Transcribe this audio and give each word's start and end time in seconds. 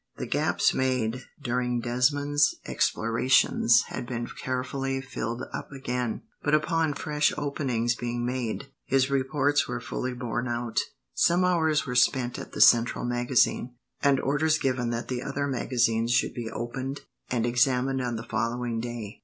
The 0.17 0.25
gaps 0.25 0.73
made 0.73 1.25
during 1.43 1.79
Desmond's 1.79 2.55
explorations 2.65 3.83
had 3.89 4.07
been 4.07 4.25
carefully 4.25 4.99
filled 4.99 5.43
up 5.53 5.71
again, 5.71 6.23
but 6.41 6.55
upon 6.55 6.95
fresh 6.95 7.31
openings 7.37 7.93
being 7.95 8.25
made, 8.25 8.71
his 8.85 9.11
reports 9.11 9.67
were 9.67 9.79
fully 9.79 10.15
borne 10.15 10.47
out. 10.47 10.79
Some 11.13 11.45
hours 11.45 11.85
were 11.85 11.93
spent 11.93 12.39
at 12.39 12.53
the 12.53 12.61
central 12.61 13.05
magazine, 13.05 13.75
and 14.01 14.19
orders 14.19 14.57
given 14.57 14.89
that 14.89 15.07
the 15.07 15.21
other 15.21 15.45
magazines 15.45 16.11
should 16.11 16.33
be 16.33 16.49
opened 16.49 17.01
and 17.29 17.45
examined 17.45 18.01
on 18.01 18.15
the 18.15 18.23
following 18.23 18.79
day. 18.79 19.19